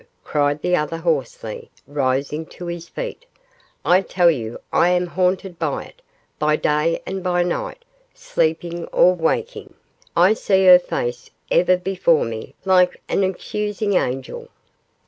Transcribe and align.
cried 0.23 0.59
the 0.63 0.75
other, 0.75 0.97
hoarsely, 0.97 1.69
rising 1.85 2.43
to 2.43 2.65
his 2.65 2.89
feet; 2.89 3.23
'I 3.85 4.01
tell 4.01 4.31
you 4.31 4.57
I 4.73 4.89
am 4.89 5.05
haunted 5.05 5.59
by 5.59 5.83
it; 5.83 6.01
by 6.39 6.55
day 6.55 7.03
and 7.05 7.21
by 7.21 7.43
night, 7.43 7.85
sleeping 8.11 8.85
or 8.87 9.13
waking, 9.13 9.75
I 10.15 10.33
see 10.33 10.65
her 10.65 10.79
face 10.79 11.29
ever 11.51 11.77
before 11.77 12.25
me 12.25 12.55
like 12.65 12.99
an 13.09 13.23
accusing 13.23 13.93
angel. 13.93 14.47